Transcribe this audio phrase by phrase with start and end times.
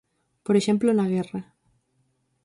[0.45, 1.41] Por exemplo, na guerra.